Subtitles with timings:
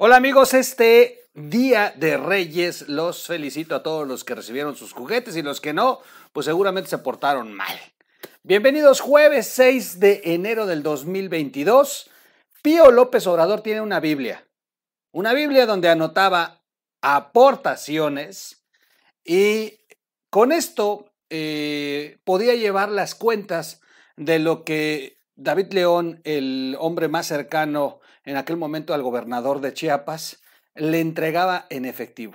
[0.00, 5.34] Hola amigos, este Día de Reyes los felicito a todos los que recibieron sus juguetes
[5.34, 5.98] y los que no,
[6.32, 7.76] pues seguramente se portaron mal.
[8.44, 12.10] Bienvenidos jueves 6 de enero del 2022.
[12.62, 14.46] Pío López Obrador tiene una Biblia,
[15.10, 16.62] una Biblia donde anotaba
[17.00, 18.62] aportaciones
[19.24, 19.80] y
[20.30, 23.80] con esto eh, podía llevar las cuentas
[24.16, 27.98] de lo que David León, el hombre más cercano
[28.28, 30.42] en aquel momento al gobernador de Chiapas,
[30.74, 32.34] le entregaba en efectivo.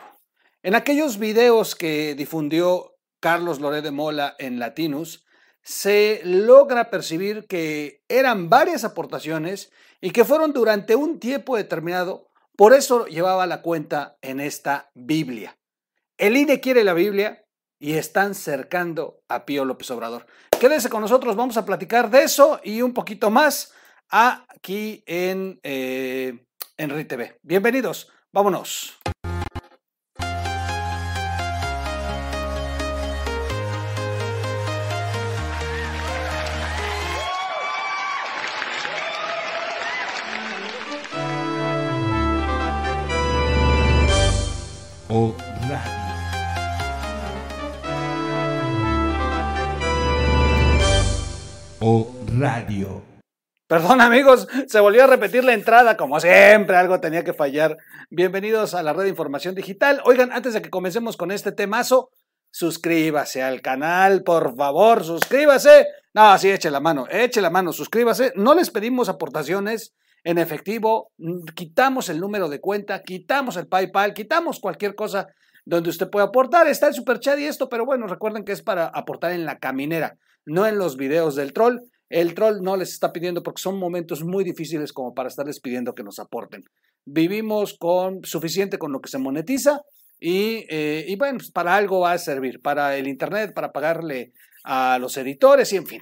[0.64, 5.24] En aquellos videos que difundió Carlos Loré de Mola en Latinus,
[5.62, 12.74] se logra percibir que eran varias aportaciones y que fueron durante un tiempo determinado, por
[12.74, 15.60] eso llevaba la cuenta en esta Biblia.
[16.18, 17.46] El INE quiere la Biblia
[17.78, 20.26] y están cercando a Pío López Obrador.
[20.60, 23.74] Quédese con nosotros, vamos a platicar de eso y un poquito más
[24.10, 26.46] aquí en, eh,
[26.78, 27.40] en TV.
[27.44, 29.00] Bienvenidos, vámonos.
[53.74, 57.76] Perdón amigos, se volvió a repetir la entrada, como siempre, algo tenía que fallar.
[58.12, 60.00] Bienvenidos a la red de información digital.
[60.06, 62.12] Oigan, antes de que comencemos con este temazo,
[62.52, 65.88] suscríbase al canal, por favor, suscríbase.
[66.14, 68.32] No, sí, eche la mano, eche la mano, suscríbase.
[68.36, 71.12] No les pedimos aportaciones en efectivo,
[71.56, 75.30] quitamos el número de cuenta, quitamos el PayPal, quitamos cualquier cosa
[75.66, 76.68] donde usted pueda aportar.
[76.68, 79.58] Está el super chat y esto, pero bueno, recuerden que es para aportar en la
[79.58, 81.80] caminera, no en los videos del troll.
[82.14, 85.96] El troll no les está pidiendo porque son momentos muy difíciles como para estarles pidiendo
[85.96, 86.64] que nos aporten.
[87.06, 89.82] Vivimos con suficiente con lo que se monetiza
[90.20, 94.32] y, eh, bueno, pues para algo va a servir, para el Internet, para pagarle
[94.64, 96.02] a los editores y en fin.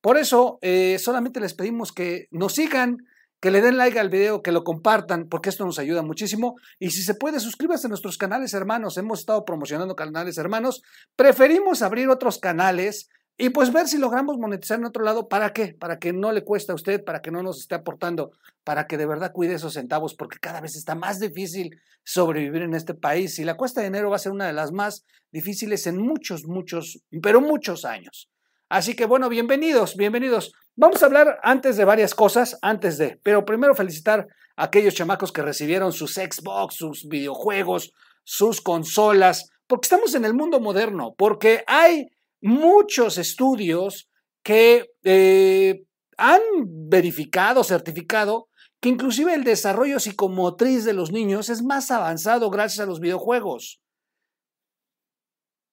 [0.00, 2.96] Por eso eh, solamente les pedimos que nos sigan,
[3.38, 6.54] que le den like al video, que lo compartan, porque esto nos ayuda muchísimo.
[6.78, 8.96] Y si se puede, suscríbase a nuestros canales hermanos.
[8.96, 10.80] Hemos estado promocionando canales hermanos.
[11.16, 13.10] Preferimos abrir otros canales
[13.40, 15.72] y pues ver si logramos monetizar en otro lado, ¿para qué?
[15.72, 18.32] Para que no le cueste a usted, para que no nos esté aportando,
[18.64, 22.74] para que de verdad cuide esos centavos, porque cada vez está más difícil sobrevivir en
[22.74, 25.86] este país y la cuesta de enero va a ser una de las más difíciles
[25.86, 28.28] en muchos, muchos, pero muchos años.
[28.68, 30.52] Así que bueno, bienvenidos, bienvenidos.
[30.76, 35.32] Vamos a hablar antes de varias cosas, antes de, pero primero felicitar a aquellos chamacos
[35.32, 41.64] que recibieron sus Xbox, sus videojuegos, sus consolas, porque estamos en el mundo moderno, porque
[41.66, 44.08] hay muchos estudios
[44.42, 45.82] que eh,
[46.16, 48.48] han verificado, certificado,
[48.80, 53.80] que inclusive el desarrollo psicomotriz de los niños es más avanzado gracias a los videojuegos.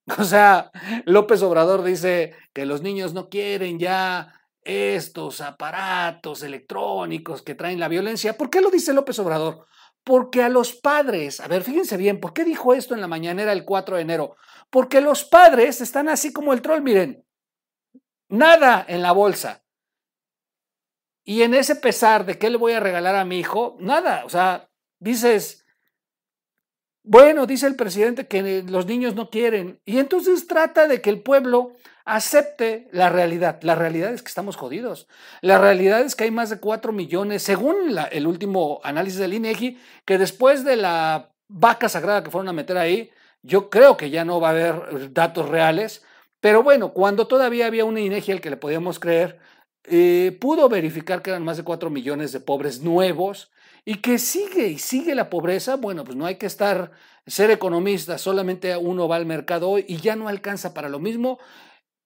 [0.19, 0.71] O sea,
[1.05, 7.87] López Obrador dice que los niños no quieren ya estos aparatos electrónicos que traen la
[7.87, 8.37] violencia.
[8.37, 9.65] ¿Por qué lo dice López Obrador?
[10.03, 13.51] Porque a los padres, a ver, fíjense bien, ¿por qué dijo esto en la mañanera
[13.51, 14.35] el 4 de enero?
[14.69, 17.25] Porque los padres están así como el troll, miren,
[18.29, 19.63] nada en la bolsa.
[21.23, 24.23] Y en ese pesar de qué le voy a regalar a mi hijo, nada.
[24.25, 24.69] O sea,
[24.99, 25.65] dices,
[27.03, 29.81] bueno, dice el presidente que los niños no quieren.
[29.85, 31.73] Y entonces trata de que el pueblo
[32.05, 33.59] acepte la realidad.
[33.61, 35.07] La realidad es que estamos jodidos.
[35.41, 39.77] La realidad es que hay más de 4 millones, según el último análisis del INEGI,
[40.05, 43.11] que después de la vaca sagrada que fueron a meter ahí,
[43.47, 46.03] yo creo que ya no va a haber eh, datos reales,
[46.39, 49.39] pero bueno, cuando todavía había un INEGI al que le podíamos creer,
[49.85, 53.51] eh, pudo verificar que eran más de 4 millones de pobres nuevos
[53.85, 55.77] y que sigue y sigue la pobreza.
[55.77, 56.91] Bueno, pues no hay que estar,
[57.25, 61.39] ser economista, solamente uno va al mercado hoy y ya no alcanza para lo mismo.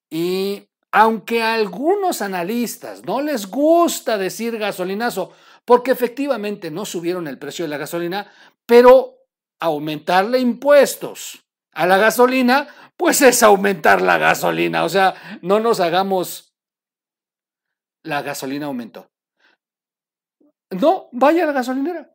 [0.09, 5.31] Y aunque a algunos analistas no les gusta decir gasolinazo,
[5.65, 8.31] porque efectivamente no subieron el precio de la gasolina,
[8.65, 9.20] pero
[9.61, 12.67] aumentarle impuestos a la gasolina,
[12.97, 14.83] pues es aumentar la gasolina.
[14.83, 16.53] O sea, no nos hagamos
[18.03, 19.09] la gasolina aumentó.
[20.71, 22.13] No, vaya la gasolinera.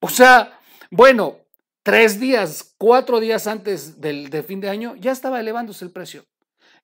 [0.00, 1.38] O sea, bueno,
[1.82, 6.24] tres días, cuatro días antes del de fin de año, ya estaba elevándose el precio.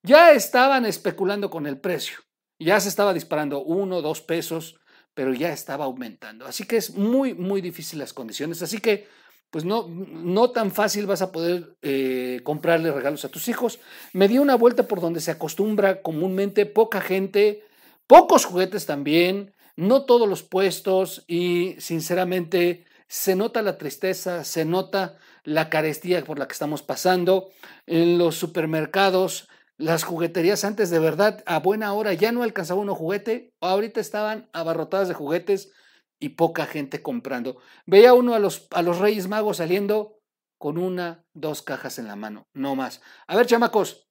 [0.03, 2.19] Ya estaban especulando con el precio.
[2.59, 4.79] Ya se estaba disparando uno, dos pesos,
[5.13, 6.45] pero ya estaba aumentando.
[6.45, 8.61] Así que es muy, muy difícil las condiciones.
[8.61, 9.07] Así que
[9.49, 13.79] pues no, no tan fácil vas a poder eh, comprarle regalos a tus hijos.
[14.13, 17.63] Me di una vuelta por donde se acostumbra comúnmente poca gente,
[18.07, 25.17] pocos juguetes también, no todos los puestos y sinceramente se nota la tristeza, se nota
[25.43, 27.49] la carestía por la que estamos pasando.
[27.85, 29.47] En los supermercados,
[29.77, 34.49] las jugueterías antes de verdad a buena hora ya no alcanzaba uno juguete, ahorita estaban
[34.51, 35.71] abarrotadas de juguetes
[36.19, 37.57] y poca gente comprando.
[37.85, 40.19] Veía uno a los, a los Reyes Magos saliendo
[40.57, 43.01] con una, dos cajas en la mano, no más.
[43.27, 44.07] A ver, chamacos,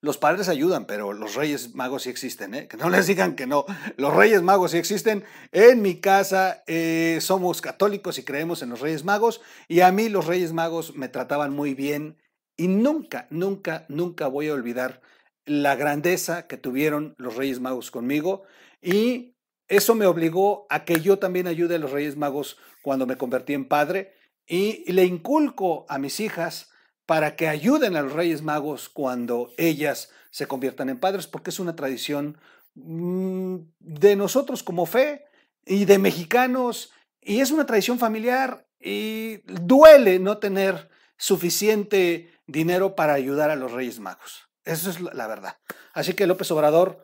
[0.00, 2.68] los padres ayudan, pero los Reyes Magos sí existen, ¿eh?
[2.68, 3.64] Que no les digan que no.
[3.96, 5.24] Los Reyes Magos sí existen.
[5.52, 10.08] En mi casa eh, somos católicos y creemos en los Reyes Magos y a mí
[10.08, 12.18] los Reyes Magos me trataban muy bien
[12.56, 15.00] y nunca, nunca, nunca voy a olvidar
[15.44, 18.42] la grandeza que tuvieron los Reyes Magos conmigo
[18.82, 19.35] y
[19.68, 23.54] eso me obligó a que yo también ayude a los Reyes Magos cuando me convertí
[23.54, 24.14] en padre
[24.46, 26.70] y le inculco a mis hijas
[27.04, 31.58] para que ayuden a los Reyes Magos cuando ellas se conviertan en padres, porque es
[31.60, 32.38] una tradición
[32.74, 35.24] mm, de nosotros como fe
[35.64, 43.14] y de mexicanos, y es una tradición familiar, y duele no tener suficiente dinero para
[43.14, 44.48] ayudar a los Reyes Magos.
[44.64, 45.56] Eso es la verdad.
[45.94, 47.02] Así que López Obrador,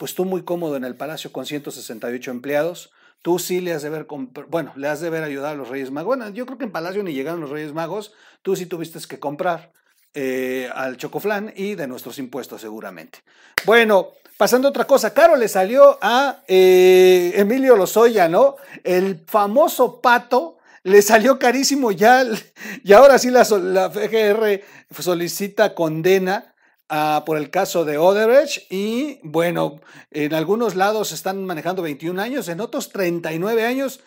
[0.00, 3.90] pues tú muy cómodo en el palacio con 168 empleados, tú sí le has de
[3.90, 4.06] ver,
[4.48, 6.16] bueno, le has de ver ayudar a los Reyes Magos.
[6.16, 9.18] Bueno, yo creo que en Palacio ni llegaron los Reyes Magos, tú sí tuviste que
[9.18, 9.72] comprar
[10.14, 13.18] eh, al Chocoflán y de nuestros impuestos seguramente.
[13.66, 18.56] Bueno, pasando a otra cosa, Caro le salió a eh, Emilio Lozoya, ¿no?
[18.82, 22.24] El famoso pato le salió carísimo ya,
[22.82, 24.62] y ahora sí la, la FGR
[24.98, 26.49] solicita condena
[26.92, 32.48] Ah, por el caso de Odebrecht y bueno, en algunos lados están manejando 21 años,
[32.48, 34.00] en otros 39 años.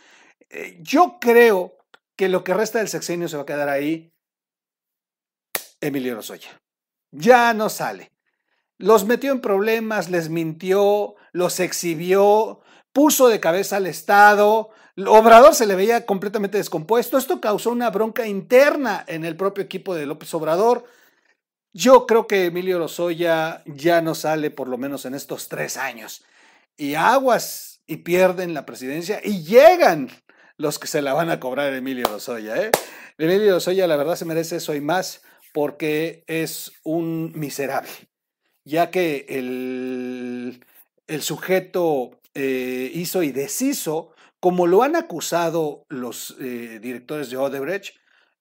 [0.49, 1.77] Eh, yo creo
[2.17, 4.11] que lo que resta del sexenio se va a quedar ahí
[5.79, 6.61] Emilio Rosoya.
[7.11, 8.11] Ya no sale.
[8.77, 12.59] Los metió en problemas, les mintió, los exhibió,
[12.91, 14.71] puso de cabeza al Estado.
[14.97, 17.17] Obrador se le veía completamente descompuesto.
[17.17, 20.83] Esto causó una bronca interna en el propio equipo de López Obrador
[21.73, 26.23] yo creo que Emilio Lozoya ya no sale por lo menos en estos tres años.
[26.77, 30.09] Y aguas y pierden la presidencia y llegan
[30.57, 32.55] los que se la van a cobrar Emilio Lozoya.
[32.57, 32.71] ¿eh?
[33.17, 35.21] Emilio Lozoya la verdad se merece eso y más
[35.51, 37.91] porque es un miserable,
[38.63, 40.65] ya que el,
[41.07, 47.95] el sujeto eh, hizo y deshizo, como lo han acusado los eh, directores de Odebrecht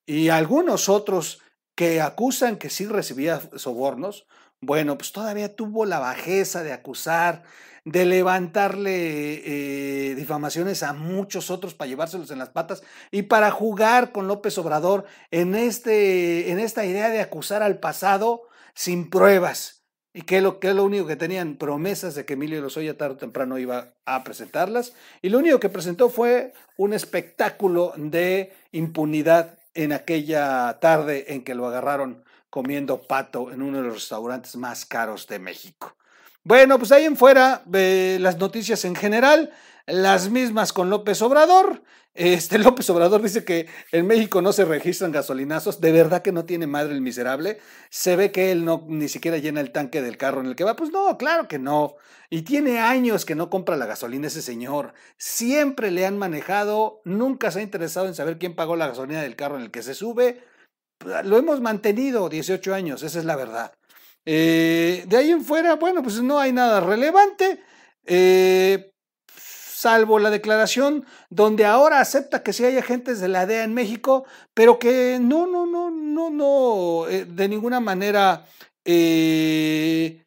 [0.06, 1.40] y algunos otros
[1.74, 4.26] que acusan que sí recibía sobornos,
[4.60, 7.42] bueno, pues todavía tuvo la bajeza de acusar,
[7.84, 14.12] de levantarle eh, difamaciones a muchos otros para llevárselos en las patas y para jugar
[14.12, 18.42] con López Obrador en, este, en esta idea de acusar al pasado
[18.74, 19.80] sin pruebas.
[20.14, 23.16] Y que lo, que lo único que tenían promesas de que Emilio Lozoya tarde o
[23.16, 24.92] temprano iba a presentarlas.
[25.22, 31.54] Y lo único que presentó fue un espectáculo de impunidad en aquella tarde en que
[31.54, 35.96] lo agarraron comiendo pato en uno de los restaurantes más caros de México.
[36.44, 39.52] Bueno, pues ahí en fuera las noticias en general,
[39.86, 41.82] las mismas con López Obrador.
[42.14, 45.80] Este López Obrador dice que en México no se registran gasolinazos.
[45.80, 47.58] De verdad que no tiene madre el miserable.
[47.90, 50.64] Se ve que él no ni siquiera llena el tanque del carro en el que
[50.64, 50.74] va.
[50.74, 51.94] Pues no, claro que no.
[52.28, 54.94] Y tiene años que no compra la gasolina ese señor.
[55.16, 57.02] Siempre le han manejado.
[57.04, 59.82] Nunca se ha interesado en saber quién pagó la gasolina del carro en el que
[59.82, 60.42] se sube.
[61.24, 63.72] Lo hemos mantenido 18 años, esa es la verdad.
[64.24, 67.60] Eh, de ahí en fuera, bueno, pues no hay nada relevante.
[68.04, 68.92] Eh,
[69.26, 74.24] salvo la declaración donde ahora acepta que sí hay agentes de la DEA en México,
[74.54, 78.46] pero que no, no, no, no, no, eh, de ninguna manera,
[78.84, 80.24] eh,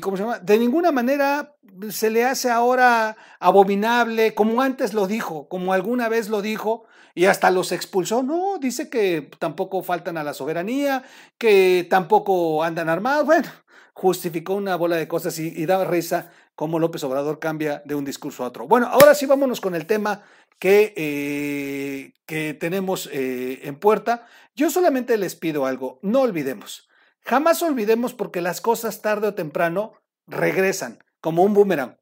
[0.00, 0.38] ¿cómo se llama?
[0.38, 1.54] De ninguna manera
[1.90, 6.84] se le hace ahora abominable, como antes lo dijo, como alguna vez lo dijo,
[7.18, 8.22] y hasta los expulsó.
[8.22, 11.02] No, dice que tampoco faltan a la soberanía,
[11.36, 13.26] que tampoco andan armados.
[13.26, 13.48] Bueno,
[13.92, 18.04] justificó una bola de cosas y, y daba risa cómo López Obrador cambia de un
[18.04, 18.68] discurso a otro.
[18.68, 20.22] Bueno, ahora sí vámonos con el tema
[20.60, 24.28] que, eh, que tenemos eh, en puerta.
[24.54, 26.88] Yo solamente les pido algo, no olvidemos,
[27.22, 29.94] jamás olvidemos porque las cosas tarde o temprano
[30.28, 31.96] regresan como un boomerang.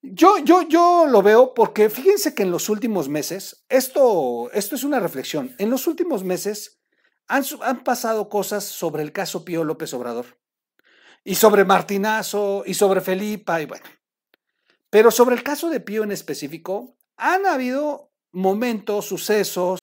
[0.00, 4.84] Yo, yo, yo lo veo porque fíjense que en los últimos meses, esto, esto es
[4.84, 6.80] una reflexión, en los últimos meses
[7.26, 10.38] han, han pasado cosas sobre el caso Pío López Obrador
[11.24, 13.84] y sobre Martinazo y sobre Felipa y bueno.
[14.88, 19.80] Pero sobre el caso de Pío en específico, han habido momentos, sucesos,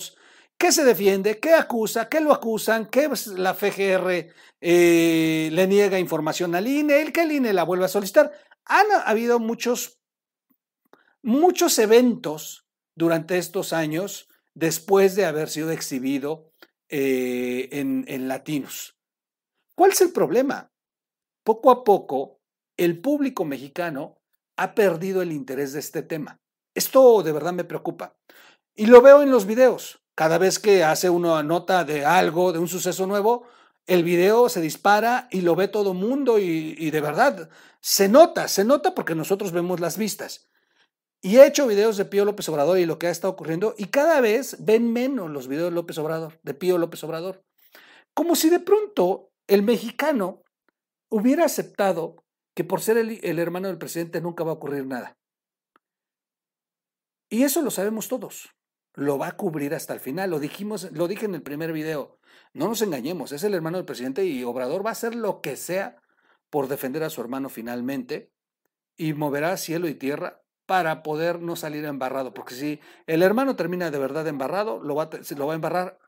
[0.58, 6.56] que se defiende, que acusa, que lo acusan, que la FGR eh, le niega información
[6.56, 8.32] al INE, el que el INE la vuelve a solicitar.
[8.66, 10.00] Han habido muchos
[11.26, 16.52] muchos eventos durante estos años después de haber sido exhibido
[16.88, 18.96] eh, en, en latinos.
[19.76, 20.72] ¿Cuál es el problema?
[21.44, 22.40] Poco a poco,
[22.78, 24.22] el público mexicano
[24.56, 26.40] ha perdido el interés de este tema.
[26.74, 28.16] Esto de verdad me preocupa.
[28.76, 30.02] Y lo veo en los videos.
[30.14, 33.48] Cada vez que hace una nota de algo, de un suceso nuevo,
[33.88, 37.50] el video se dispara y lo ve todo mundo y, de verdad
[37.82, 40.48] se nota, se nota porque nosotros vemos las vistas.
[41.26, 43.86] Y he hecho videos de Pío López Obrador y lo que ha estado ocurriendo y
[43.86, 47.44] cada vez ven menos los videos de López Obrador, de Pío López Obrador.
[48.14, 50.44] Como si de pronto el mexicano
[51.10, 55.18] hubiera aceptado que por ser el, el hermano del presidente nunca va a ocurrir nada.
[57.28, 58.52] Y eso lo sabemos todos.
[58.94, 60.30] Lo va a cubrir hasta el final.
[60.30, 62.20] Lo dijimos, lo dije en el primer video.
[62.54, 65.56] No nos engañemos, es el hermano del presidente y Obrador va a hacer lo que
[65.56, 66.00] sea
[66.52, 68.32] por defender a su hermano finalmente
[68.96, 73.92] y moverá cielo y tierra para poder no salir embarrado, porque si el hermano termina
[73.92, 76.00] de verdad embarrado, lo va, lo va a embarrar.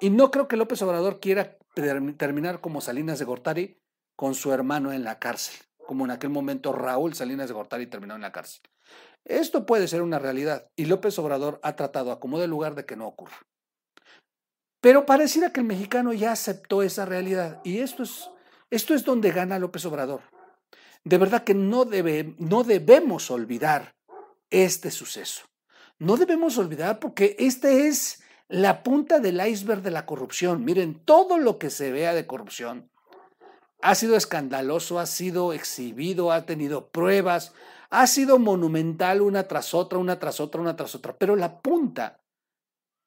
[0.00, 3.80] Y no creo que López Obrador quiera terminar como Salinas de Gortari
[4.16, 8.14] con su hermano en la cárcel, como en aquel momento Raúl Salinas de Gortari terminó
[8.14, 8.62] en la cárcel.
[9.24, 12.86] Esto puede ser una realidad y López Obrador ha tratado a como de lugar de
[12.86, 13.36] que no ocurra.
[14.80, 18.30] Pero pareciera que el mexicano ya aceptó esa realidad y esto es,
[18.70, 20.22] esto es donde gana López Obrador.
[21.04, 23.94] De verdad que no, debe, no debemos olvidar
[24.50, 25.42] este suceso.
[25.98, 30.64] No debemos olvidar porque este es la punta del iceberg de la corrupción.
[30.64, 32.90] Miren, todo lo que se vea de corrupción
[33.82, 37.52] ha sido escandaloso, ha sido exhibido, ha tenido pruebas,
[37.90, 41.16] ha sido monumental una tras otra, una tras otra, una tras otra.
[41.16, 42.20] Pero la punta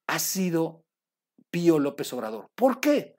[0.08, 0.84] ha sido
[1.50, 2.50] Pío López Obrador.
[2.56, 3.18] ¿Por qué?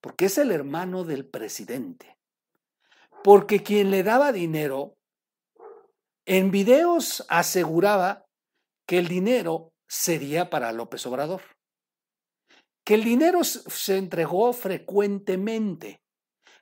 [0.00, 2.18] Porque es el hermano del presidente.
[3.22, 4.96] Porque quien le daba dinero
[6.26, 8.24] en videos aseguraba
[8.86, 11.42] que el dinero sería para López Obrador,
[12.84, 16.00] que el dinero se entregó frecuentemente,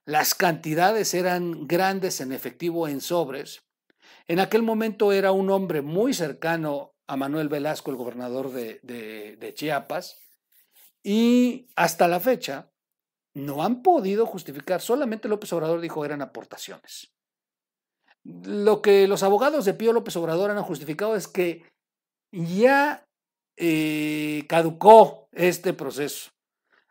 [0.04, 3.62] las cantidades eran grandes en efectivo en sobres.
[4.26, 9.36] En aquel momento era un hombre muy cercano a Manuel Velasco, el gobernador de, de,
[9.36, 10.18] de Chiapas,
[11.04, 12.70] y hasta la fecha
[13.34, 17.12] no han podido justificar, solamente López Obrador dijo eran aportaciones.
[18.24, 21.64] Lo que los abogados de Pío López Obrador han justificado es que
[22.30, 23.04] ya
[23.56, 26.30] eh, caducó este proceso.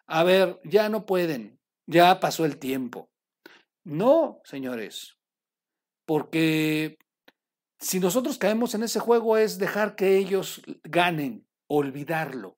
[0.08, 3.10] A ver, ya no pueden, ya pasó el tiempo.
[3.84, 5.18] No, señores,
[6.06, 6.98] porque
[7.80, 12.58] si nosotros caemos en ese juego es dejar que ellos ganen, olvidarlo.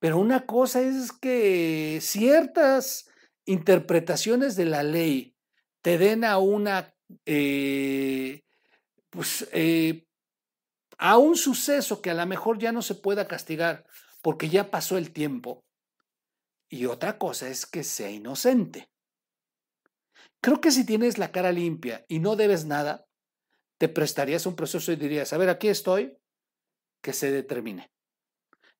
[0.00, 3.10] Pero una cosa es que ciertas
[3.46, 5.34] interpretaciones de la ley
[5.82, 6.94] te den a una
[7.26, 8.42] eh,
[9.10, 10.06] pues, eh,
[10.98, 13.86] a un suceso que a lo mejor ya no se pueda castigar
[14.22, 15.64] porque ya pasó el tiempo.
[16.70, 18.90] Y otra cosa es que sea inocente.
[20.40, 23.06] Creo que si tienes la cara limpia y no debes nada,
[23.78, 26.18] te prestarías un proceso y dirías, a ver, aquí estoy,
[27.00, 27.90] que se determine.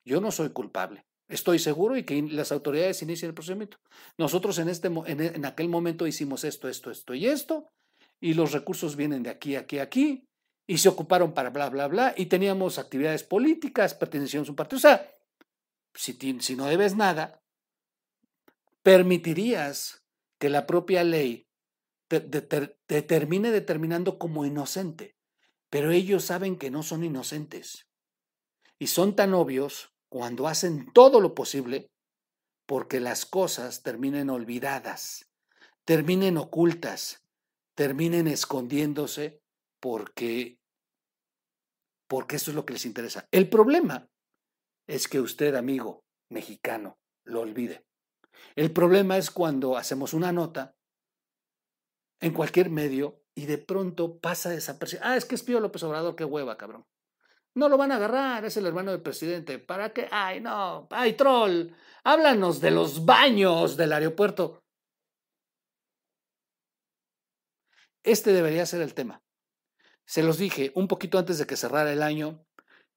[0.05, 1.07] Yo no soy culpable.
[1.29, 3.79] Estoy seguro y que las autoridades inicien el procedimiento.
[4.17, 7.71] Nosotros en, este, en, en aquel momento hicimos esto, esto, esto y esto,
[8.21, 10.25] y los recursos vienen de aquí, aquí, aquí,
[10.67, 14.79] y se ocuparon para bla, bla, bla, y teníamos actividades políticas, pertenecíamos a un partido.
[14.79, 15.11] O sea,
[15.95, 17.41] si, si no debes nada,
[18.83, 20.05] permitirías
[20.39, 21.47] que la propia ley
[22.09, 25.17] te, te, te termine determinando como inocente,
[25.71, 27.87] pero ellos saben que no son inocentes.
[28.79, 31.91] Y son tan obvios cuando hacen todo lo posible
[32.67, 35.27] porque las cosas terminen olvidadas,
[35.85, 37.25] terminen ocultas,
[37.79, 39.41] terminen escondiéndose
[39.81, 40.59] porque,
[42.09, 43.29] porque eso es lo que les interesa.
[43.31, 44.11] El problema
[44.89, 47.87] es que usted, amigo mexicano, lo olvide.
[48.57, 50.75] El problema es cuando hacemos una nota
[52.21, 55.09] en cualquier medio y de pronto pasa desapercibido.
[55.09, 56.85] Ah, es que es Pío López Obrador, qué hueva, cabrón.
[57.55, 59.61] No lo van a agarrar, es el hermano del presidente.
[59.61, 60.09] ¿Para qué?
[60.11, 61.69] Ay, no, ay, troll.
[62.03, 64.65] Háblanos de los baños del aeropuerto.
[68.09, 69.23] Este debería ser el tema.
[70.07, 72.43] Se los dije un poquito antes de que cerrara el año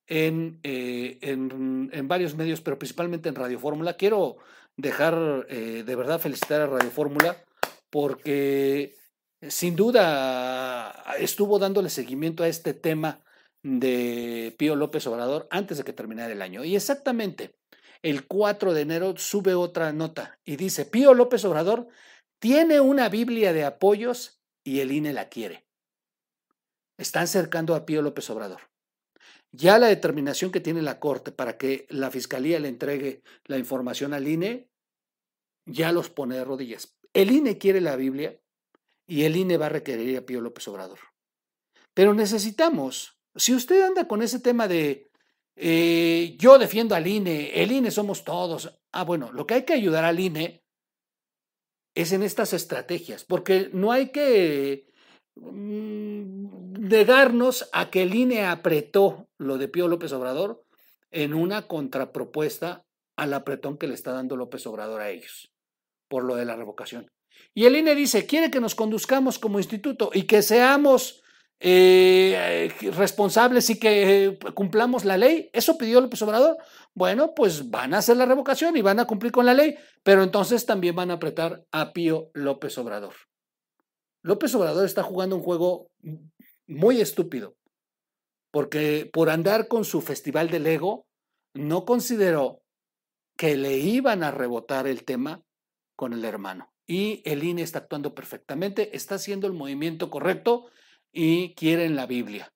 [0.07, 3.97] en, eh, en, varios medios, pero principalmente en Radio Fórmula.
[3.97, 4.37] Quiero
[4.77, 7.43] dejar eh, de verdad felicitar a Radio Fórmula
[7.89, 8.95] porque
[9.49, 13.21] sin duda estuvo dándole seguimiento a este tema
[13.63, 16.63] de Pío López Obrador antes de que terminara el año.
[16.63, 17.53] Y exactamente
[18.01, 21.89] el 4 de enero sube otra nota y dice, Pío López Obrador
[22.39, 25.65] tiene una Biblia de apoyos y el INE la quiere.
[26.97, 28.61] Están cercando a Pío López Obrador.
[29.53, 34.13] ya la determinación que tiene la Corte para que la Fiscalía le entregue la información
[34.13, 34.69] al INE,
[35.65, 36.97] ya los pone de rodillas.
[37.13, 38.39] El INE quiere la Biblia
[39.05, 40.99] y el INE va a requerir a Pío López Obrador.
[41.93, 45.11] Pero necesitamos, si usted anda con ese tema de
[45.55, 49.73] eh, yo defiendo al INE, el INE somos todos, ah, bueno, lo que hay que
[49.73, 50.60] ayudar al INE
[51.95, 54.87] es en estas estrategias, porque no hay que
[55.35, 60.63] mm, negarnos a que el INE apretó lo de Pío López Obrador
[61.11, 62.85] en una contrapropuesta
[63.17, 65.51] al apretón que le está dando López Obrador a ellos
[66.07, 67.09] por lo de la revocación.
[67.53, 71.20] Y el INE dice, quiere que nos conduzcamos como instituto y que seamos
[71.63, 75.51] eh, responsables y que eh, cumplamos la ley.
[75.53, 76.57] Eso pidió López Obrador.
[76.95, 80.23] Bueno, pues van a hacer la revocación y van a cumplir con la ley, pero
[80.23, 83.13] entonces también van a apretar a Pío López Obrador.
[84.23, 85.91] López Obrador está jugando un juego
[86.65, 87.55] muy estúpido,
[88.51, 91.05] porque por andar con su festival del ego,
[91.53, 92.63] no consideró
[93.37, 95.43] que le iban a rebotar el tema
[95.95, 96.73] con el hermano.
[96.87, 100.65] Y el INE está actuando perfectamente, está haciendo el movimiento correcto
[101.11, 102.53] y quieren la Biblia.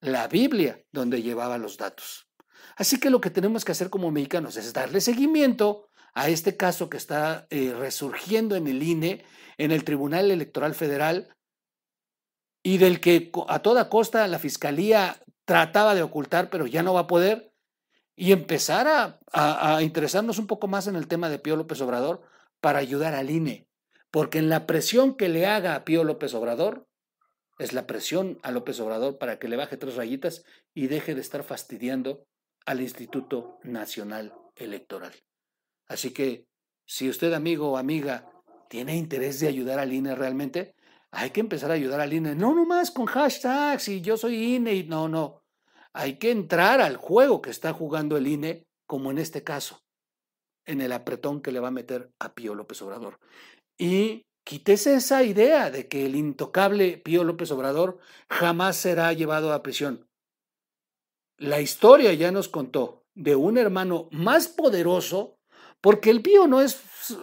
[0.00, 2.28] La Biblia donde llevaba los datos.
[2.76, 6.90] Así que lo que tenemos que hacer como mexicanos es darle seguimiento a este caso
[6.90, 9.24] que está eh, resurgiendo en el INE,
[9.58, 11.34] en el Tribunal Electoral Federal,
[12.62, 17.00] y del que a toda costa la Fiscalía trataba de ocultar, pero ya no va
[17.00, 17.52] a poder,
[18.14, 22.22] y empezar a, a interesarnos un poco más en el tema de Pío López Obrador,
[22.60, 23.66] para ayudar al INE,
[24.10, 26.86] porque en la presión que le haga a Pío López Obrador,
[27.62, 31.20] es la presión a López Obrador para que le baje tres rayitas y deje de
[31.20, 32.26] estar fastidiando
[32.66, 35.12] al Instituto Nacional Electoral.
[35.86, 36.46] Así que,
[36.86, 38.30] si usted, amigo o amiga,
[38.68, 40.74] tiene interés de ayudar al INE realmente,
[41.12, 42.34] hay que empezar a ayudar al INE.
[42.34, 45.42] No nomás con hashtags y yo soy INE y no, no.
[45.92, 49.82] Hay que entrar al juego que está jugando el INE, como en este caso
[50.66, 53.18] en el apretón que le va a meter a Pío López Obrador.
[53.78, 59.62] Y quítese esa idea de que el intocable Pío López Obrador jamás será llevado a
[59.62, 60.08] prisión.
[61.38, 65.38] La historia ya nos contó de un hermano más poderoso,
[65.80, 66.80] porque el Pío no es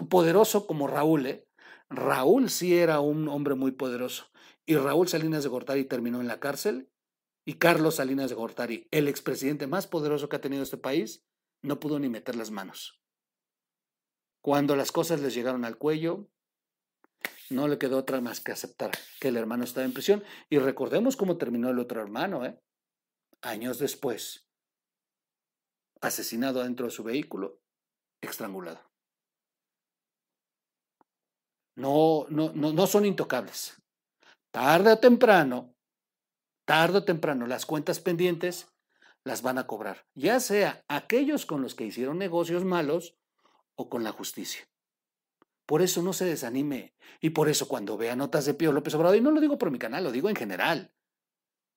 [0.09, 1.47] poderoso como Raúl, ¿eh?
[1.89, 4.27] Raúl sí era un hombre muy poderoso.
[4.65, 6.91] Y Raúl Salinas de Gortari terminó en la cárcel.
[7.45, 11.25] Y Carlos Salinas de Gortari, el expresidente más poderoso que ha tenido este país,
[11.63, 13.01] no pudo ni meter las manos.
[14.41, 16.29] Cuando las cosas les llegaron al cuello,
[17.49, 20.23] no le quedó otra más que aceptar que el hermano estaba en prisión.
[20.49, 22.59] Y recordemos cómo terminó el otro hermano, ¿eh?
[23.41, 24.47] Años después,
[26.01, 27.61] asesinado dentro de su vehículo,
[28.21, 28.81] estrangulado.
[31.75, 33.81] No, no, no, no son intocables.
[34.51, 35.73] Tarde o temprano,
[36.65, 38.67] tarde o temprano, las cuentas pendientes
[39.23, 43.15] las van a cobrar, ya sea aquellos con los que hicieron negocios malos
[43.75, 44.68] o con la justicia.
[45.69, 46.95] Por eso no se desanime.
[47.21, 49.69] Y por eso cuando vea notas de Pío López Obrador, y no lo digo por
[49.69, 50.95] mi canal, lo digo en general,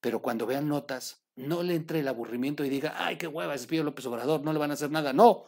[0.01, 3.67] pero cuando vean notas, no le entre el aburrimiento y diga, ay, qué hueva, es
[3.67, 5.13] Pío López Obrador, no le van a hacer nada.
[5.13, 5.45] No,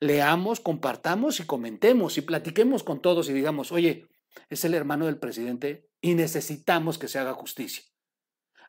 [0.00, 4.08] leamos, compartamos y comentemos y platiquemos con todos y digamos, oye,
[4.48, 7.84] es el hermano del presidente y necesitamos que se haga justicia.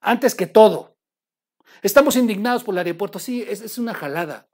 [0.01, 0.99] Antes que todo,
[1.81, 3.17] estamos indignados por el aeropuerto.
[3.17, 4.49] Sí, es, es una jalada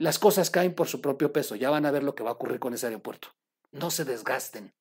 [0.00, 1.56] las cosas caen por su propio peso.
[1.56, 3.28] Ya van a ver lo que va a ocurrir con ese aeropuerto.
[3.72, 4.74] No se desgasten.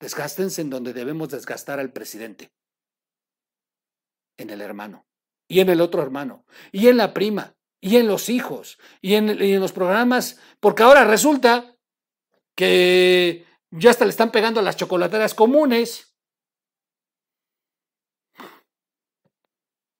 [0.00, 2.50] Desgástense en donde debemos desgastar al presidente.
[4.36, 5.06] En el hermano.
[5.48, 6.44] Y en el otro hermano.
[6.72, 7.56] Y en la prima.
[7.80, 8.78] Y en los hijos.
[9.00, 10.40] Y en, los programas.
[10.60, 11.76] Porque ahora resulta
[12.54, 16.14] que ya hasta le están pegando las chocolateras comunes.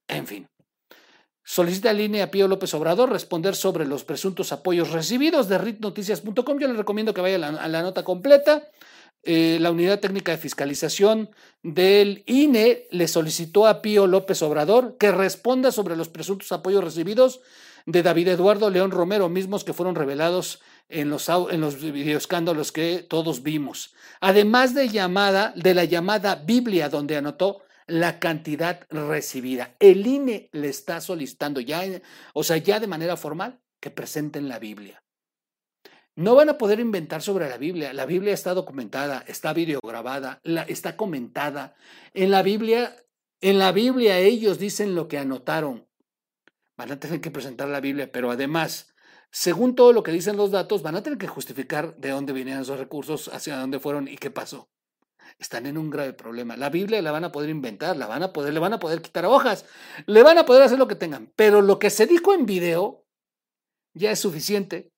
[0.08, 0.48] En fin.
[1.56, 6.58] Solicita en línea a Pío López Obrador responder sobre los presuntos apoyos recibidos de ritnoticias.com.
[6.58, 8.68] Yo le recomiendo que vaya a la, nota completa.
[9.22, 11.30] Eh, la Unidad Técnica de Fiscalización
[11.62, 17.40] del INE le solicitó a Pío López Obrador que responda sobre los presuntos apoyos recibidos
[17.86, 23.02] de David Eduardo León Romero, mismos que fueron revelados en los, en los videoescándalos que
[23.08, 23.94] todos vimos.
[24.20, 29.76] Además de, llamada, de la llamada Biblia, donde anotó la cantidad recibida.
[29.78, 31.82] El INE le está solicitando ya,
[32.34, 35.02] o sea, ya de manera formal, que presenten la Biblia.
[36.16, 37.92] No van a poder inventar sobre la Biblia.
[37.92, 41.76] La Biblia está documentada, está videograbada, la, está comentada.
[42.14, 42.96] En la Biblia,
[43.42, 45.86] en la Biblia ellos dicen lo que anotaron.
[46.76, 48.94] Van a tener que presentar la Biblia, pero además,
[49.30, 52.62] según todo lo que dicen los datos, van a tener que justificar de dónde vinieron
[52.62, 54.70] esos recursos, hacia dónde fueron y qué pasó.
[55.38, 56.56] Están en un grave problema.
[56.56, 59.02] La Biblia la van a poder inventar, la van a poder, le van a poder
[59.02, 59.66] quitar hojas,
[60.06, 63.04] le van a poder hacer lo que tengan, pero lo que se dijo en video
[63.94, 64.92] ya es suficiente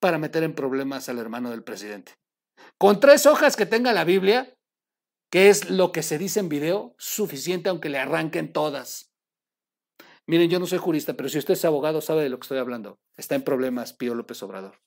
[0.00, 2.14] para meter en problemas al hermano del presidente.
[2.78, 4.54] Con tres hojas que tenga la Biblia,
[5.30, 9.12] que es lo que se dice en video, suficiente aunque le arranquen todas.
[10.26, 12.58] Miren, yo no soy jurista, pero si usted es abogado sabe de lo que estoy
[12.58, 12.98] hablando.
[13.16, 14.80] Está en problemas Pío López Obrador.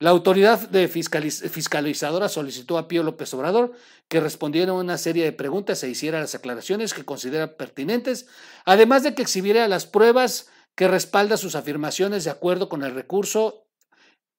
[0.00, 3.74] La autoridad de fiscalizadora solicitó a Pío López Obrador
[4.08, 8.26] que respondiera a una serie de preguntas e hiciera las aclaraciones que considera pertinentes,
[8.64, 13.68] además de que exhibiera las pruebas que respalda sus afirmaciones de acuerdo con el recurso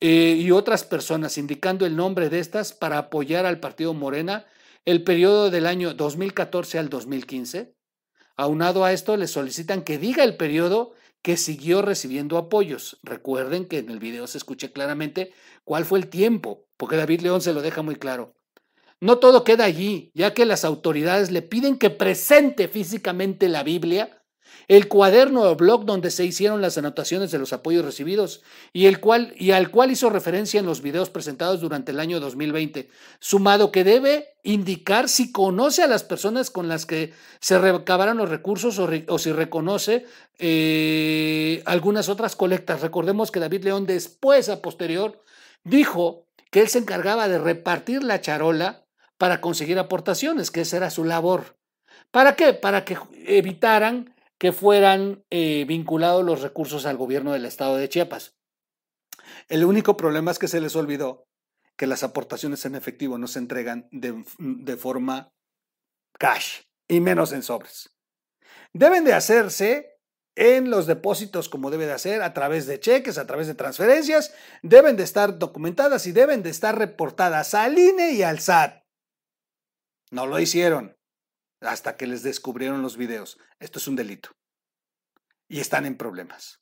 [0.00, 4.46] eh, y otras personas, indicando el nombre de estas para apoyar al partido Morena
[4.84, 7.74] el periodo del año 2014 al 2015?
[8.36, 12.98] Aunado a esto, le solicitan que diga el periodo que siguió recibiendo apoyos.
[13.02, 15.32] Recuerden que en el video se escuche claramente
[15.64, 18.34] cuál fue el tiempo, porque David León se lo deja muy claro.
[19.00, 24.23] No todo queda allí, ya que las autoridades le piden que presente físicamente la Biblia
[24.68, 29.00] el cuaderno o blog donde se hicieron las anotaciones de los apoyos recibidos y, el
[29.00, 32.88] cual, y al cual hizo referencia en los videos presentados durante el año 2020,
[33.20, 38.28] sumado que debe indicar si conoce a las personas con las que se recabaron los
[38.28, 40.06] recursos o, si reconoce
[40.38, 42.80] eh, algunas otras colectas.
[42.80, 45.22] Recordemos que David León después, a posterior,
[45.62, 48.84] dijo que él se encargaba de repartir la charola
[49.18, 51.56] para conseguir aportaciones, que esa era su labor.
[52.10, 52.52] ¿Para qué?
[52.54, 54.13] Para que evitaran
[54.44, 58.36] que fueran eh, vinculados los recursos al gobierno del estado de Chiapas.
[59.48, 61.26] El único problema es que se les olvidó
[61.78, 65.32] que las aportaciones en efectivo no se entregan de, de forma
[66.18, 67.96] cash y menos en sobres.
[68.74, 69.98] Deben de hacerse
[70.34, 74.34] en los depósitos como debe de hacer, a través de cheques, a través de transferencias,
[74.62, 78.84] deben de estar documentadas y deben de estar reportadas al INE y al SAT.
[80.10, 80.94] No lo hicieron
[81.64, 83.38] hasta que les descubrieron los videos.
[83.58, 84.30] Esto es un delito.
[85.48, 86.60] Y están en problemas.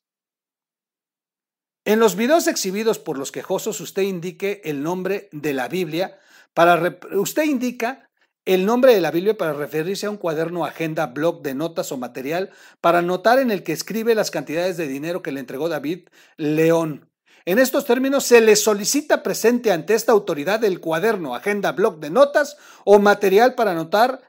[1.85, 6.17] En los videos exhibidos por los quejosos, usted indique el nombre de la Biblia
[6.53, 8.09] para usted indica
[8.45, 11.97] el nombre de la Biblia para referirse a un cuaderno, agenda, blog de notas o
[11.97, 16.09] material para anotar en el que escribe las cantidades de dinero que le entregó David
[16.37, 17.09] León.
[17.45, 22.09] En estos términos, se le solicita presente ante esta autoridad el cuaderno, agenda, blog de
[22.09, 24.21] notas o material para anotar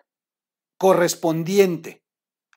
[0.76, 2.02] correspondiente.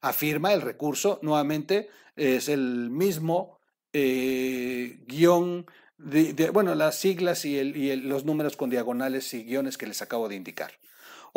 [0.01, 3.59] Afirma el recurso, nuevamente es el mismo
[3.93, 5.65] eh, guion,
[5.97, 10.29] de, bueno, las siglas y, y los números con diagonales y guiones que les acabo
[10.29, 10.73] de indicar.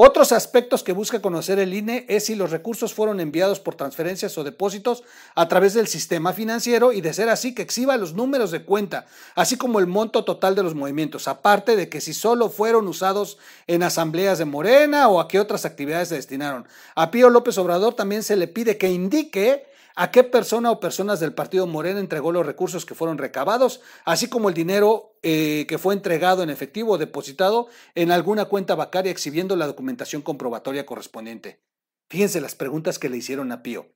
[0.02, 4.38] Otros aspectos que busca conocer el INE es si los recursos fueron enviados por transferencias
[4.38, 5.02] o depósitos
[5.34, 9.04] a través del sistema financiero y de ser así que exhiba los números de cuenta,
[9.34, 13.36] así como el monto total de los movimientos, aparte de que si solo fueron usados
[13.66, 16.66] en asambleas de Morena o a qué otras actividades se destinaron.
[16.94, 19.66] A Pío López Obrador también se le pide que indique
[20.00, 24.30] a qué persona o personas del partido Morena entregó los recursos que fueron recabados, así
[24.30, 29.12] como el dinero eh, que fue entregado en efectivo o depositado en alguna cuenta bancaria
[29.12, 31.60] exhibiendo la documentación comprobatoria correspondiente.
[32.08, 33.92] Fíjense las preguntas que le hicieron a Pío.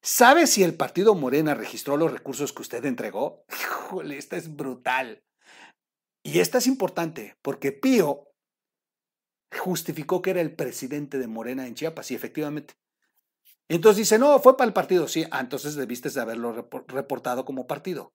[0.00, 3.44] ¿Sabe si el partido Morena registró los recursos que usted entregó?
[3.88, 5.24] Híjole, esta es brutal.
[6.22, 8.28] Y esta es importante porque Pío
[9.58, 12.74] justificó que era el presidente de Morena en Chiapas y efectivamente
[13.68, 15.08] entonces dice, no, fue para el partido.
[15.08, 18.12] Sí, ah, entonces debiste de haberlo reportado como partido.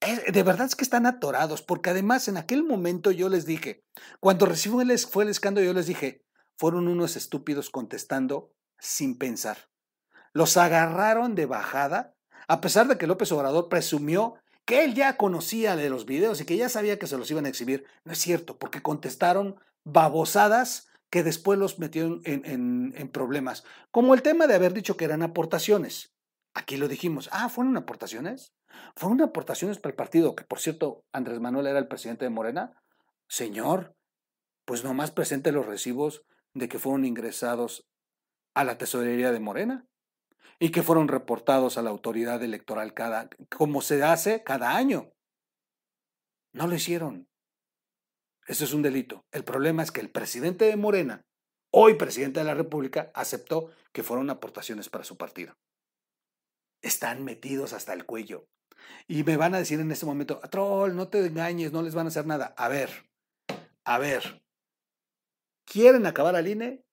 [0.00, 3.84] de verdad es que están atorados, porque además en aquel momento yo les dije,
[4.20, 6.24] cuando recibió el, fue el escándalo, yo les dije,
[6.58, 9.70] fueron unos estúpidos contestando sin pensar.
[10.32, 12.14] Los agarraron de bajada,
[12.48, 16.44] a pesar de que López Obrador presumió que él ya conocía de los videos y
[16.44, 17.86] que ya sabía que se los iban a exhibir.
[18.04, 24.48] No es cierto, porque contestaron babosadas que después los metió en, problemas, como el tema
[24.48, 26.12] de haber dicho que eran aportaciones.
[26.54, 28.52] Aquí lo dijimos, ah, ¿fueron aportaciones?
[28.96, 30.34] ¿Fueron aportaciones para el partido?
[30.34, 32.82] Que por cierto, Andrés Manuel era el presidente de Morena.
[33.28, 33.94] Señor,
[34.64, 37.86] pues nomás presente los recibos de que fueron ingresados
[38.52, 39.86] a la tesorería de Morena
[40.58, 45.12] y que fueron reportados a la autoridad electoral cada, como se hace cada año.
[46.52, 47.28] No lo hicieron.
[48.46, 49.24] Eso es un delito.
[49.32, 51.24] El problema es que el presidente de Morena,
[51.70, 55.54] hoy presidente de la República, aceptó que fueron aportaciones para su partido.
[56.82, 58.46] Están metidos hasta el cuello.
[59.08, 62.06] Y me van a decir en este momento, troll, no te engañes, no les van
[62.06, 62.54] a hacer nada.
[62.58, 62.90] A ver,
[63.84, 64.42] a ver,
[65.64, 66.84] ¿quieren acabar al INE?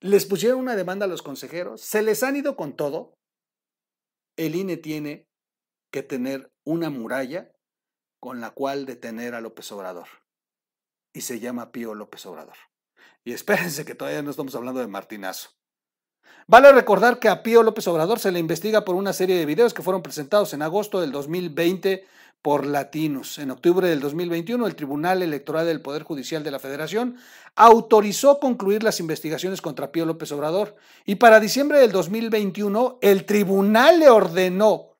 [0.00, 3.14] Les pusieron una demanda a los consejeros, se les han ido con todo.
[4.36, 5.28] El INE tiene
[5.92, 7.52] que tener una muralla
[8.20, 10.08] con la cual detener a López Obrador.
[11.12, 12.56] Y se llama Pío López Obrador.
[13.24, 15.50] Y espérense que todavía no estamos hablando de Martinazo.
[16.46, 19.74] Vale recordar que a Pío López Obrador se le investiga por una serie de videos
[19.74, 22.06] que fueron presentados en agosto del 2020
[22.42, 23.38] por Latinos.
[23.38, 27.16] En octubre del 2021, el Tribunal Electoral del Poder Judicial de la Federación
[27.56, 33.98] autorizó concluir las investigaciones contra Pío López Obrador y para diciembre del 2021 el tribunal
[33.98, 34.96] le ordenó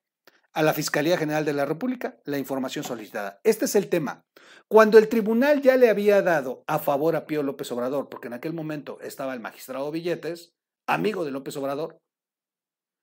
[0.53, 3.39] a la Fiscalía General de la República la información solicitada.
[3.43, 4.25] Este es el tema.
[4.69, 8.33] Cuando el tribunal ya le había dado a favor a Pío López Obrador, porque en
[8.33, 10.53] aquel momento estaba el magistrado Billetes,
[10.85, 11.97] amigo de López Obrador.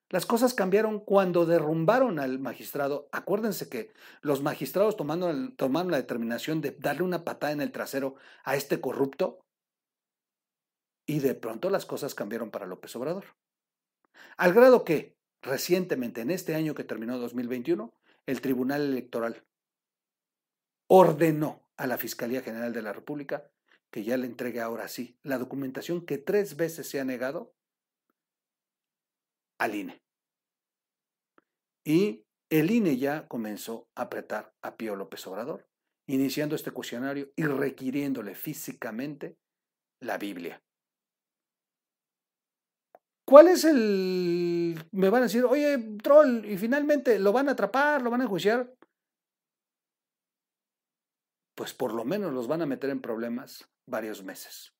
[0.08, 3.08] Las cosas cambiaron cuando derrumbaron al magistrado.
[3.10, 8.14] Acuérdense que los magistrados tomaron, tomaron la determinación de darle una patada en el trasero
[8.44, 9.40] a este corrupto
[11.04, 13.24] y de pronto las cosas cambiaron para López Obrador.
[14.36, 17.92] Al grado que, recientemente, en este año que terminó 2021,
[18.26, 19.45] el Tribunal Electoral
[20.88, 23.50] ordenó a la Fiscalía General de la República
[23.90, 27.54] que ya le entregue ahora sí la documentación que tres veces se ha negado
[29.58, 30.02] al INE.
[31.84, 35.66] Y el INE ya comenzó a apretar a Pío López Obrador,
[36.06, 39.38] iniciando este cuestionario y requiriéndole físicamente
[40.00, 40.62] la Biblia.
[43.24, 44.78] ¿Cuál es el...
[44.92, 48.24] Me van a decir, oye, troll, y finalmente lo van a atrapar, lo van a
[48.24, 48.72] enjuiciar.
[51.56, 54.74] Pues por lo menos los van a meter en problemas varios meses.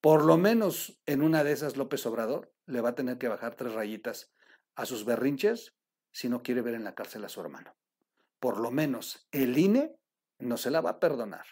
[0.00, 3.54] Por lo menos en una de esas López Obrador le va a tener que bajar
[3.54, 4.32] tres rayitas
[4.76, 5.74] a sus berrinches
[6.12, 7.76] si no quiere ver en la cárcel a su hermano.
[8.40, 9.96] Por lo menos el INE
[10.38, 11.46] no se la va a perdonar.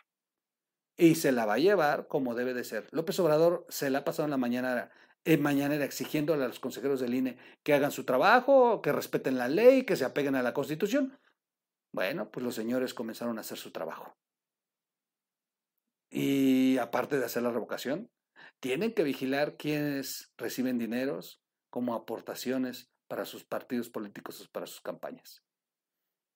[0.97, 2.89] Y se la va a llevar como debe de ser.
[2.91, 4.91] López Obrador se la ha pasado en la mañana,
[5.25, 9.49] en mañanera exigiéndole a los consejeros del INE que hagan su trabajo, que respeten la
[9.49, 11.19] ley, que se apeguen a la Constitución.
[11.93, 14.15] Bueno, pues los señores comenzaron a hacer su trabajo.
[16.17, 18.09] Y aparte de hacer la revocación,
[18.61, 25.43] tienen que vigilar quienes reciben dineros como aportaciones para sus partidos políticos, para sus campañas.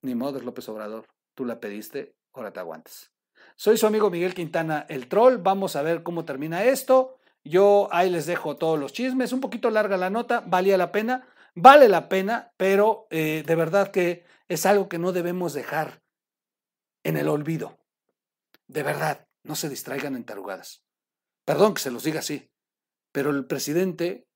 [0.03, 3.13] Ni modo, López Obrador, tú la pediste, ahora te aguantas.
[3.55, 5.37] Soy su amigo Miguel Quintana, el troll.
[5.37, 7.21] Vamos a ver cómo termina esto.
[7.45, 9.33] Yo ahí les dejo todos los chismes.
[9.33, 11.29] Un poquito larga la nota, valía la pena.
[11.55, 16.03] Vale la pena, pero eh, de verdad que es algo que no debemos dejar
[17.05, 17.79] en el olvido.
[18.67, 20.85] De verdad, no se distraigan en tarugadas.
[21.45, 22.51] Perdón que se los diga así,
[23.13, 24.29] pero el presidente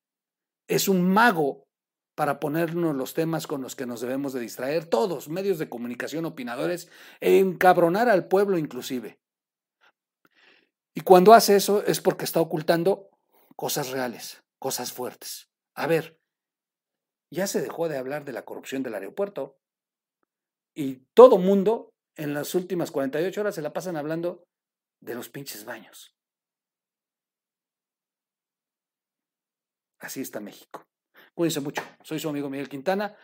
[0.66, 1.68] es un mago
[2.14, 6.24] para ponernos los temas con los que nos debemos de distraer, todos, medios de comunicación,
[6.24, 9.20] opinadores, e encabronar al pueblo inclusive.
[10.94, 13.10] Y cuando hace eso es porque está ocultando
[13.54, 15.50] cosas reales, cosas fuertes.
[15.74, 16.18] A ver,
[17.30, 19.58] ya se dejó de hablar de la corrupción del aeropuerto
[20.74, 24.46] y todo mundo en las últimas 48 horas se la pasan hablando
[25.02, 26.14] de los pinches baños.
[29.98, 30.86] Así está México.
[31.34, 31.82] Cuídense mucho.
[32.02, 33.16] Soy su amigo Miguel Quintana.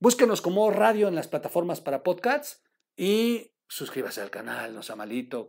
[0.00, 2.62] Búsquenos como radio en las plataformas para podcasts
[2.96, 4.96] y suscríbase al canal, no sea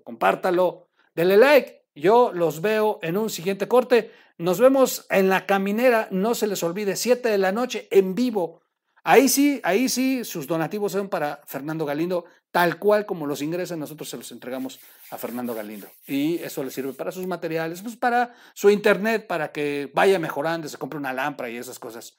[0.03, 1.85] compártalo, denle like.
[1.95, 4.11] Yo los veo en un siguiente corte.
[4.37, 8.61] Nos vemos en la caminera, no se les olvide, 7 de la noche en vivo
[9.03, 13.79] Ahí sí, ahí sí, sus donativos son para Fernando Galindo, tal cual como los ingresan,
[13.79, 15.87] nosotros se los entregamos a Fernando Galindo.
[16.05, 20.67] Y eso le sirve para sus materiales, pues para su internet, para que vaya mejorando,
[20.67, 22.17] se compre una lámpara y esas cosas.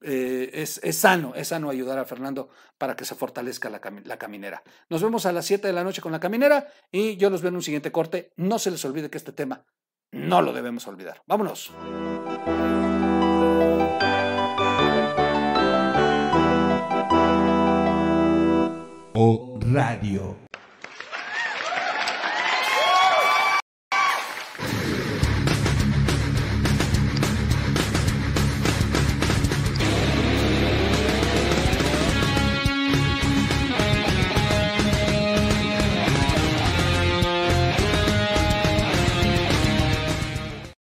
[0.00, 4.62] Eh, es, sano, es sano ayudar a Fernando para que se fortalezca la, la, caminera.
[4.88, 7.50] Nos vemos a las 7 de la noche con la caminera y yo los veo
[7.50, 8.32] en un siguiente corte.
[8.36, 9.64] No se les olvide que este tema
[10.10, 11.22] no lo debemos olvidar.
[11.26, 11.72] Vámonos.
[19.64, 20.36] Radio.